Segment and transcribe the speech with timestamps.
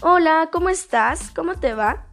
[0.00, 1.32] Hola, ¿cómo estás?
[1.34, 2.06] ¿Cómo te va?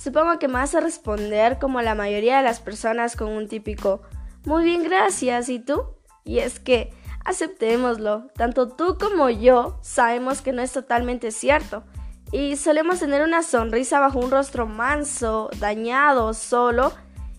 [0.00, 4.02] Supongo que me vas a responder como la mayoría de las personas con un típico
[4.44, 5.48] Muy bien, gracias.
[5.48, 5.82] ¿Y tú?
[6.22, 6.94] Y es que,
[7.24, 11.82] aceptémoslo, tanto tú como yo sabemos que no es totalmente cierto.
[12.30, 16.92] Y solemos tener una sonrisa bajo un rostro manso, dañado, solo,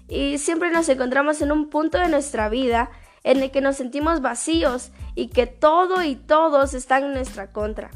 [0.10, 2.90] y siempre nos encontramos en un punto de nuestra vida
[3.24, 7.92] en el que nos sentimos vacíos y que todo y todos están en nuestra contra.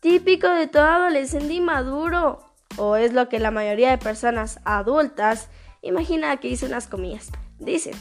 [0.00, 2.38] Típico de todo adolescente inmaduro,
[2.76, 5.48] o es lo que la mayoría de personas adultas,
[5.82, 7.94] imagina que hice unas comillas, dicen.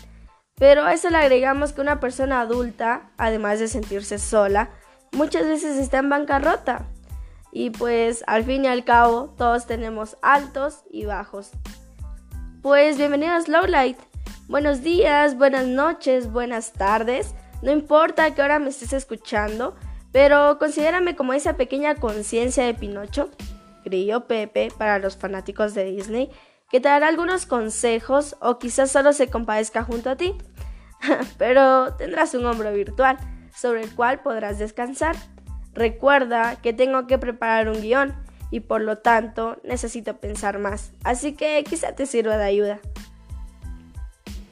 [0.59, 4.69] Pero a eso le agregamos que una persona adulta, además de sentirse sola,
[5.11, 6.85] muchas veces está en bancarrota.
[7.51, 11.49] Y pues al fin y al cabo todos tenemos altos y bajos.
[12.61, 13.97] Pues bienvenidos a Slowlight.
[14.47, 17.33] Buenos días, buenas noches, buenas tardes.
[17.63, 19.75] No importa a qué hora me estés escuchando,
[20.11, 23.29] pero considérame como esa pequeña conciencia de Pinocho,
[23.85, 26.29] Grillo Pepe para los fanáticos de Disney,
[26.69, 30.35] que te dará algunos consejos o quizás solo se compadezca junto a ti.
[31.37, 33.17] pero tendrás un hombro virtual
[33.55, 35.15] sobre el cual podrás descansar.
[35.73, 38.15] Recuerda que tengo que preparar un guion
[38.49, 40.91] y por lo tanto necesito pensar más.
[41.03, 42.79] Así que quizá te sirva de ayuda.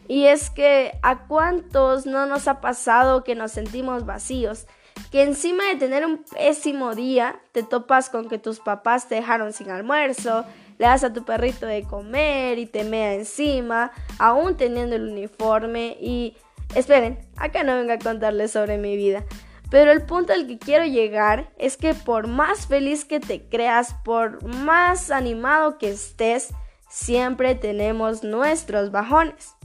[0.08, 4.67] Y es que a cuántos no nos ha pasado que nos sentimos vacíos,
[5.11, 9.53] que encima de tener un pésimo día te topas con que tus papás te dejaron
[9.53, 10.45] sin almuerzo,
[10.78, 15.98] le das a tu perrito de comer y te mea encima, aún teniendo el uniforme
[16.00, 16.36] y...
[16.73, 19.23] Esperen, acá no vengo a contarles sobre mi vida.
[19.70, 23.94] Pero el punto al que quiero llegar es que por más feliz que te creas,
[24.03, 26.50] por más animado que estés,
[26.89, 29.56] siempre tenemos nuestros bajones.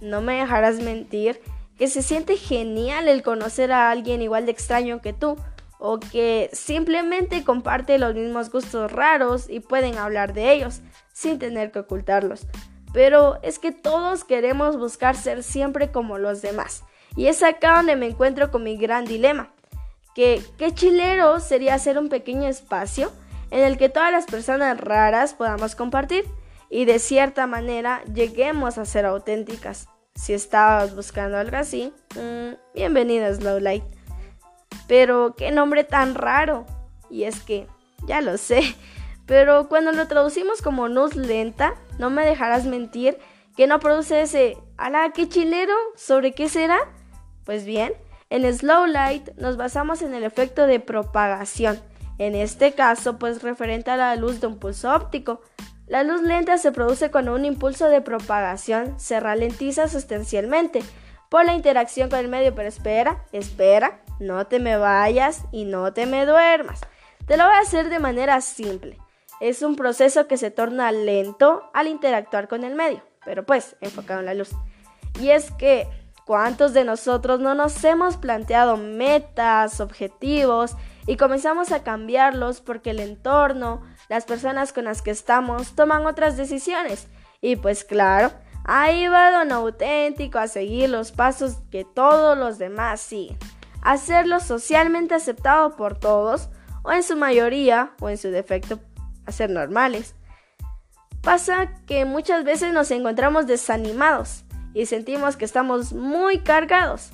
[0.00, 1.40] No me dejarás mentir
[1.80, 5.38] que se siente genial el conocer a alguien igual de extraño que tú
[5.78, 10.82] o que simplemente comparte los mismos gustos raros y pueden hablar de ellos
[11.14, 12.46] sin tener que ocultarlos.
[12.92, 16.84] Pero es que todos queremos buscar ser siempre como los demás.
[17.16, 19.48] Y es acá donde me encuentro con mi gran dilema.
[20.14, 23.10] Que qué chilero sería hacer un pequeño espacio
[23.50, 26.26] en el que todas las personas raras podamos compartir
[26.68, 29.88] y de cierta manera lleguemos a ser auténticas.
[30.14, 33.84] Si estabas buscando algo así, mmm, bienvenida Slowlight.
[34.86, 36.66] Pero qué nombre tan raro.
[37.08, 37.66] Y es que,
[38.06, 38.62] ya lo sé,
[39.26, 43.18] pero cuando lo traducimos como luz lenta, no me dejarás mentir
[43.56, 46.78] que no produce ese, ala, qué chilero, ¿sobre qué será?
[47.44, 47.92] Pues bien,
[48.30, 51.80] en Slow Light nos basamos en el efecto de propagación,
[52.18, 55.40] en este caso pues referente a la luz de un pulso óptico.
[55.90, 60.84] La luz lenta se produce cuando un impulso de propagación se ralentiza sustancialmente
[61.28, 65.92] por la interacción con el medio, pero espera, espera, no te me vayas y no
[65.92, 66.80] te me duermas.
[67.26, 68.98] Te lo voy a hacer de manera simple.
[69.40, 74.20] Es un proceso que se torna lento al interactuar con el medio, pero pues enfocado
[74.20, 74.50] en la luz.
[75.20, 75.88] Y es que
[76.26, 80.76] ¿Cuántos de nosotros no nos hemos planteado metas, objetivos
[81.06, 86.36] y comenzamos a cambiarlos porque el entorno, las personas con las que estamos toman otras
[86.36, 87.08] decisiones?
[87.40, 88.30] Y pues claro,
[88.64, 93.38] ahí va Don Auténtico a seguir los pasos que todos los demás siguen.
[93.82, 96.50] Hacerlo socialmente aceptado por todos,
[96.82, 98.78] o en su mayoría, o en su defecto,
[99.26, 100.14] hacer normales.
[101.22, 104.44] Pasa que muchas veces nos encontramos desanimados
[104.74, 107.10] y sentimos que estamos muy cargados.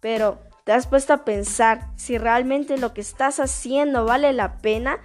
[0.00, 4.98] Pero, ¿te has puesto a pensar si realmente lo que estás haciendo vale la pena?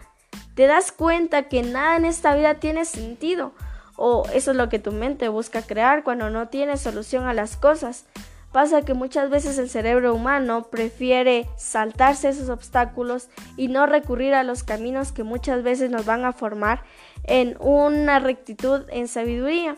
[0.56, 3.54] ¿Te das cuenta que nada en esta vida tiene sentido?
[3.98, 7.58] ¿O eso es lo que tu mente busca crear cuando no tiene solución a las
[7.58, 8.06] cosas?
[8.52, 13.28] Pasa que muchas veces el cerebro humano prefiere saltarse esos obstáculos
[13.58, 16.82] y no recurrir a los caminos que muchas veces nos van a formar
[17.24, 19.76] en una rectitud en sabiduría.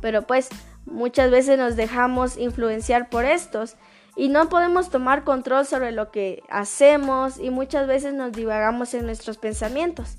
[0.00, 0.48] Pero pues
[0.86, 3.76] Muchas veces nos dejamos influenciar por estos
[4.16, 9.04] y no podemos tomar control sobre lo que hacemos y muchas veces nos divagamos en
[9.04, 10.16] nuestros pensamientos.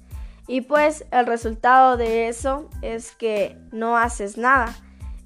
[0.48, 4.76] Y pues el resultado de eso es que no haces nada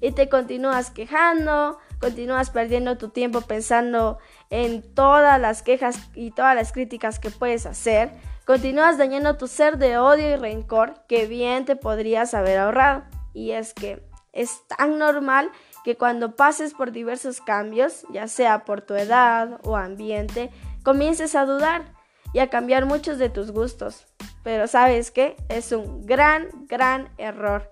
[0.00, 4.18] y te continúas quejando, continúas perdiendo tu tiempo pensando
[4.50, 8.10] en todas las quejas y todas las críticas que puedes hacer,
[8.44, 13.04] continúas dañando tu ser de odio y rencor que bien te podrías haber ahorrado.
[13.32, 15.50] Y es que es tan normal
[15.84, 20.50] que cuando pases por diversos cambios, ya sea por tu edad o ambiente,
[20.84, 21.92] comiences a dudar
[22.32, 24.06] y a cambiar muchos de tus gustos.
[24.42, 25.36] Pero sabes qué?
[25.48, 27.70] Es un gran, gran error.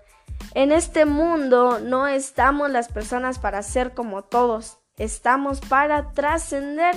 [0.53, 6.95] En este mundo no estamos las personas para ser como todos, estamos para trascender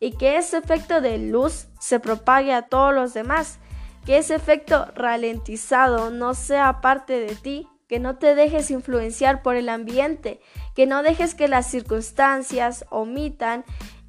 [0.00, 3.58] y que ese efecto de luz se propague a todos los demás
[4.04, 9.56] que ese efecto ralentizado no sea parte de ti, que no te dejes influenciar por
[9.56, 10.40] el ambiente,
[10.74, 13.64] que no dejes que las circunstancias omitan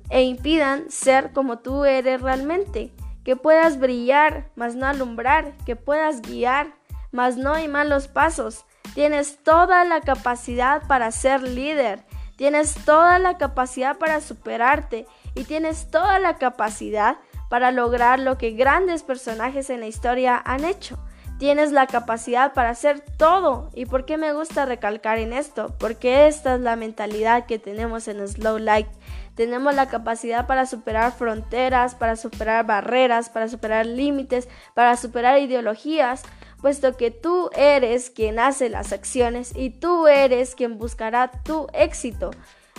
[0.10, 2.94] e impidan ser como tú eres realmente,
[3.24, 6.76] que puedas brillar, mas no alumbrar, que puedas guiar,
[7.12, 8.66] mas no hay malos pasos.
[8.94, 12.04] Tienes toda la capacidad para ser líder,
[12.38, 17.18] tienes toda la capacidad para superarte y tienes toda la capacidad
[17.50, 20.98] para lograr lo que grandes personajes en la historia han hecho.
[21.38, 23.70] Tienes la capacidad para hacer todo.
[23.74, 25.76] ¿Y por qué me gusta recalcar en esto?
[25.80, 28.88] Porque esta es la mentalidad que tenemos en Slow Light.
[29.36, 36.24] Tenemos la capacidad para superar fronteras, para superar barreras, para superar límites, para superar ideologías,
[36.62, 42.32] puesto que tú eres quien hace las acciones y tú eres quien buscará tu éxito.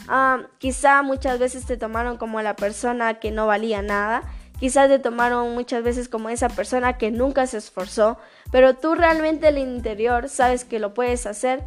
[0.08, 4.22] Ah, quizá muchas veces te tomaron como la persona que no valía nada
[4.58, 8.18] Quizás te tomaron muchas veces como esa persona que nunca se esforzó,
[8.50, 11.64] pero tú realmente en el interior sabes que lo puedes hacer.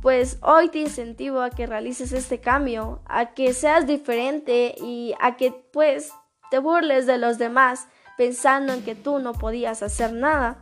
[0.00, 5.36] Pues hoy te incentivo a que realices este cambio, a que seas diferente y a
[5.36, 6.10] que pues
[6.50, 10.56] te burles de los demás pensando en que tú no podías hacer nada.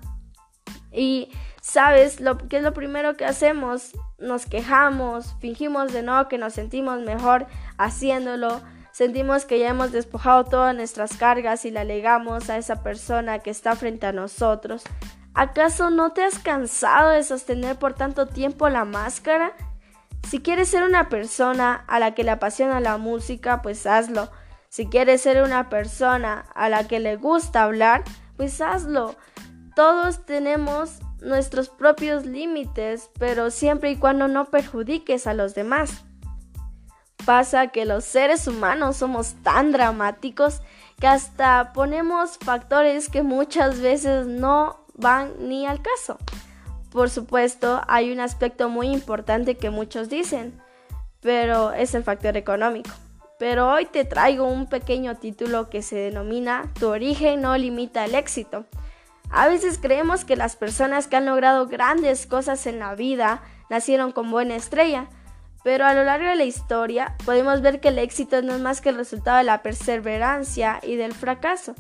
[0.91, 1.31] Y
[1.61, 6.55] sabes lo que es lo primero que hacemos, nos quejamos, fingimos de no que nos
[6.55, 7.47] sentimos mejor
[7.77, 8.61] haciéndolo
[8.99, 13.51] Sentimos que ya hemos despojado todas nuestras cargas y la legamos a esa persona que
[13.51, 14.83] está frente a nosotros.
[15.35, 19.53] ¿Acaso no te has cansado de sostener por tanto tiempo la máscara?
[20.29, 24.33] Si quieres ser una persona a la que le apasiona la música, pues hazlo.
[24.69, 28.03] Si quieres ser una persona a la que le gusta hablar,
[28.37, 29.15] pues hazlo.
[29.77, 36.05] Todos tenemos nuestros propios límites, pero siempre y cuando no perjudiques a los demás
[37.29, 40.63] pasa que los seres humanos somos tan dramáticos
[40.99, 46.17] que hasta ponemos factores que muchas veces no van ni al caso.
[46.91, 50.59] Por supuesto, hay un aspecto muy importante que muchos dicen,
[51.21, 52.93] pero es el factor económico.
[53.39, 58.15] Pero hoy te traigo un pequeño título que se denomina Tu origen no limita el
[58.15, 58.65] éxito.
[59.29, 64.13] A veces creemos que las personas que han logrado grandes cosas en la vida nacieron
[64.13, 65.11] con buena estrella,
[65.63, 68.81] pero a lo largo de la historia podemos ver que el éxito no es más
[68.81, 71.75] que el resultado de la perseverancia y del fracaso.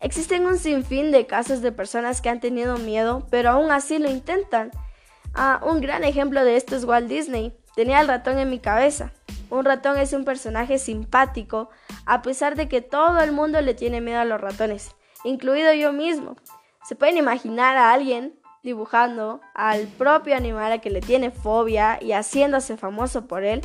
[0.00, 4.10] Existen un sinfín de casos de personas que han tenido miedo, pero aún así lo
[4.10, 4.70] intentan.
[5.34, 7.56] Ah, un gran ejemplo de esto es Walt Disney.
[7.76, 9.12] Tenía el ratón en mi cabeza.
[9.48, 11.70] Un ratón es un personaje simpático,
[12.04, 15.92] a pesar de que todo el mundo le tiene miedo a los ratones, incluido yo
[15.92, 16.36] mismo.
[16.84, 22.12] ¿Se pueden imaginar a alguien dibujando al propio animal a que le tiene fobia y
[22.12, 23.60] haciéndose famoso por él,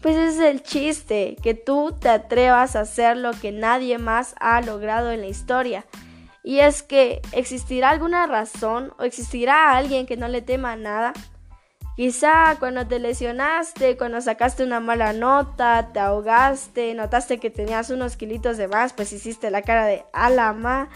[0.00, 4.60] pues es el chiste, que tú te atrevas a hacer lo que nadie más ha
[4.62, 5.84] logrado en la historia.
[6.42, 11.12] Y es que existirá alguna razón o existirá alguien que no le tema nada.
[11.96, 18.16] Quizá cuando te lesionaste, cuando sacaste una mala nota, te ahogaste, notaste que tenías unos
[18.16, 20.88] kilitos de más, pues hiciste la cara de alama.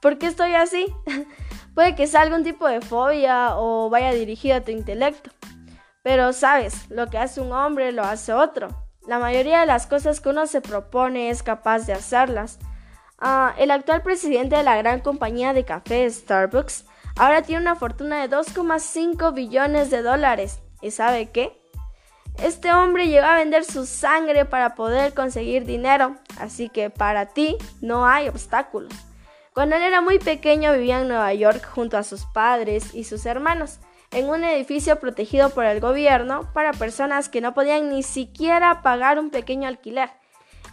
[0.00, 0.86] ¿Por qué estoy así?
[1.74, 5.30] Puede que sea algún tipo de fobia o vaya dirigido a tu intelecto.
[6.02, 8.68] Pero sabes, lo que hace un hombre lo hace otro.
[9.06, 12.58] La mayoría de las cosas que uno se propone es capaz de hacerlas.
[13.18, 16.84] Ah, el actual presidente de la gran compañía de café Starbucks
[17.16, 20.60] ahora tiene una fortuna de 2,5 billones de dólares.
[20.80, 21.62] ¿Y sabe qué?
[22.38, 27.56] Este hombre llegó a vender su sangre para poder conseguir dinero, así que para ti
[27.80, 28.92] no hay obstáculos.
[29.54, 33.26] Cuando él era muy pequeño vivía en Nueva York junto a sus padres y sus
[33.26, 33.80] hermanos,
[34.10, 39.18] en un edificio protegido por el gobierno para personas que no podían ni siquiera pagar
[39.18, 40.08] un pequeño alquiler.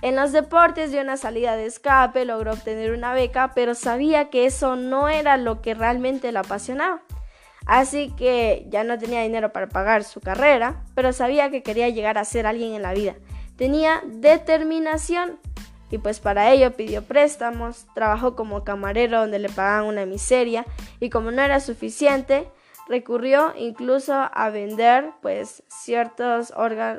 [0.01, 4.45] En los deportes dio una salida de escape, logró obtener una beca, pero sabía que
[4.45, 7.01] eso no era lo que realmente lo apasionaba.
[7.65, 12.17] Así que ya no tenía dinero para pagar su carrera, pero sabía que quería llegar
[12.17, 13.15] a ser alguien en la vida.
[13.57, 15.37] Tenía determinación
[15.91, 20.65] y pues para ello pidió préstamos, trabajó como camarero donde le pagaban una miseria
[20.99, 22.47] y como no era suficiente,
[22.87, 26.53] recurrió incluso a vender pues ciertos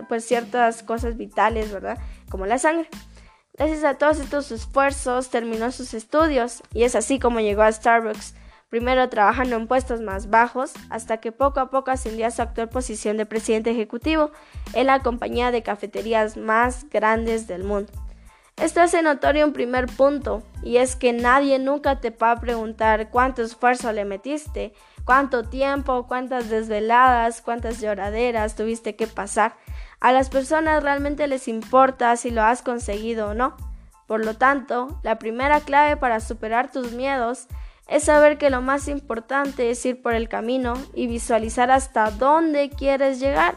[0.08, 1.98] pues ciertas cosas vitales, ¿verdad?
[2.30, 2.88] Como la sangre.
[3.54, 8.34] Gracias a todos estos esfuerzos terminó sus estudios y es así como llegó a Starbucks,
[8.70, 12.70] primero trabajando en puestos más bajos hasta que poco a poco ascendió a su actual
[12.70, 14.30] posición de presidente ejecutivo
[14.72, 17.92] en la compañía de cafeterías más grandes del mundo.
[18.60, 23.08] Esto hace notorio un primer punto, y es que nadie nunca te va a preguntar
[23.08, 24.74] cuánto esfuerzo le metiste,
[25.06, 29.56] cuánto tiempo, cuántas desveladas, cuántas lloraderas tuviste que pasar.
[29.98, 33.56] A las personas realmente les importa si lo has conseguido o no.
[34.06, 37.46] Por lo tanto, la primera clave para superar tus miedos
[37.88, 42.68] es saber que lo más importante es ir por el camino y visualizar hasta dónde
[42.68, 43.54] quieres llegar.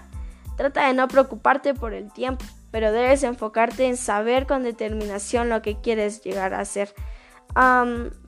[0.56, 5.62] Trata de no preocuparte por el tiempo, pero debes enfocarte en saber con determinación lo
[5.62, 6.92] que quieres llegar a hacer.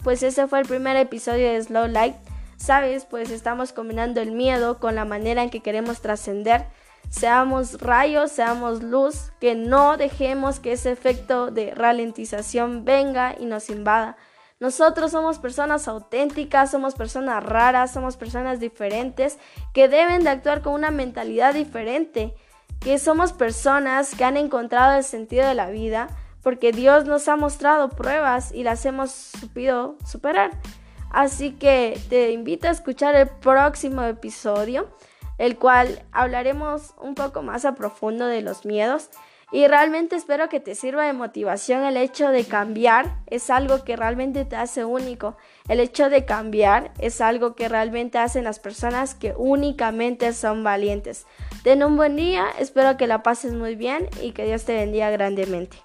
[0.04, 2.16] pues ese fue el primer episodio de Slow Light.
[2.56, 6.68] Sabes, pues estamos combinando el miedo con la manera en que queremos trascender.
[7.10, 13.72] Seamos rayos, seamos luz, que no dejemos que ese efecto de ralentización venga y nos
[13.72, 14.16] invada.
[14.60, 19.40] Nosotros somos personas auténticas, somos personas raras, somos personas diferentes
[19.74, 22.36] que deben de actuar con una mentalidad diferente,
[22.86, 26.08] que somos personas que han encontrado el sentido de la vida
[26.44, 30.52] porque Dios nos ha mostrado pruebas y las hemos supido superar.
[31.10, 34.88] Así que te invito a escuchar el próximo episodio,
[35.40, 39.10] el cual hablaremos un poco más a profundo de los miedos.
[39.52, 43.96] Y realmente espero que te sirva de motivación el hecho de cambiar es algo que
[43.96, 45.38] realmente te hace único.
[45.70, 51.26] El hecho de cambiar es algo que realmente hacen las personas que únicamente son valientes.
[51.64, 55.10] Ten un buen día, espero que la pases muy bien y que Dios te bendiga
[55.12, 55.85] grandemente.